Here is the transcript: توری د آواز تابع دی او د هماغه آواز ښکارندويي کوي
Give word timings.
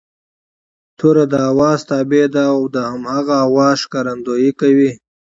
توری 0.97 1.25
د 1.33 1.35
آواز 1.51 1.79
تابع 1.89 2.25
دی 2.33 2.43
او 2.53 2.59
د 2.75 2.77
هماغه 2.91 3.35
آواز 3.47 3.75
ښکارندويي 3.83 4.51
کوي 4.59 4.91